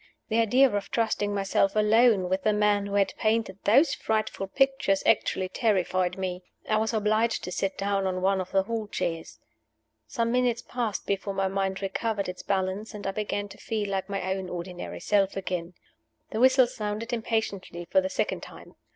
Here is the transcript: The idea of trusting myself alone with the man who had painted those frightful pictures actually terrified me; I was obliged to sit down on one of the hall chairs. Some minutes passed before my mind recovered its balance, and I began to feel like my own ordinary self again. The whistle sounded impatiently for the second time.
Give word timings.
The 0.29 0.39
idea 0.39 0.67
of 0.67 0.89
trusting 0.89 1.31
myself 1.31 1.75
alone 1.75 2.27
with 2.27 2.41
the 2.41 2.53
man 2.53 2.87
who 2.87 2.95
had 2.95 3.13
painted 3.19 3.59
those 3.65 3.93
frightful 3.93 4.47
pictures 4.47 5.03
actually 5.05 5.47
terrified 5.47 6.17
me; 6.17 6.41
I 6.67 6.77
was 6.77 6.91
obliged 6.91 7.43
to 7.43 7.51
sit 7.51 7.77
down 7.77 8.07
on 8.07 8.23
one 8.23 8.41
of 8.41 8.51
the 8.51 8.63
hall 8.63 8.87
chairs. 8.87 9.37
Some 10.07 10.31
minutes 10.31 10.63
passed 10.63 11.05
before 11.05 11.35
my 11.35 11.47
mind 11.49 11.83
recovered 11.83 12.27
its 12.27 12.41
balance, 12.41 12.95
and 12.95 13.05
I 13.05 13.11
began 13.11 13.47
to 13.49 13.59
feel 13.59 13.89
like 13.91 14.09
my 14.09 14.33
own 14.33 14.49
ordinary 14.49 14.99
self 15.01 15.37
again. 15.37 15.75
The 16.31 16.39
whistle 16.39 16.65
sounded 16.65 17.13
impatiently 17.13 17.85
for 17.85 18.01
the 18.01 18.09
second 18.09 18.41
time. 18.41 18.73